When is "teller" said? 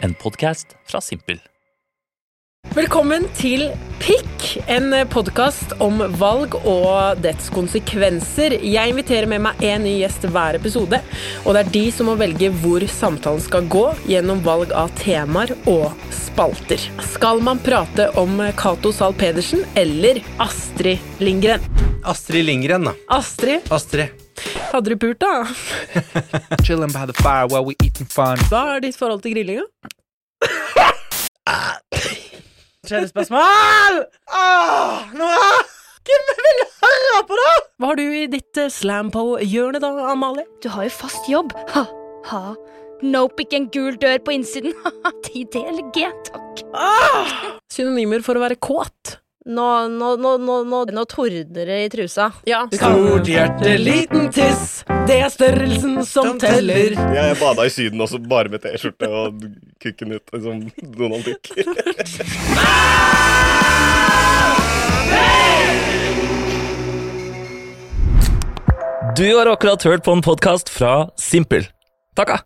56.42-56.92